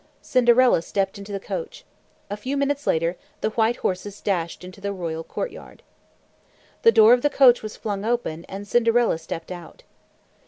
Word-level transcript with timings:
Cinderella 0.23 0.81
stepped 0.81 1.19
into 1.19 1.31
the 1.31 1.39
coach. 1.39 1.85
A 2.27 2.35
few 2.35 2.57
minutes 2.57 2.87
later, 2.87 3.17
the 3.41 3.51
white 3.51 3.75
horses 3.75 4.19
dashed 4.19 4.63
into 4.63 4.81
the 4.81 4.91
royal 4.91 5.23
courtyard. 5.23 5.83
The 6.81 6.91
door 6.91 7.13
of 7.13 7.21
the 7.21 7.29
coach 7.29 7.61
was 7.61 7.77
flung 7.77 8.03
open, 8.03 8.43
and 8.45 8.67
Cinderella 8.67 9.19
stepped 9.19 9.51
out. 9.51 9.83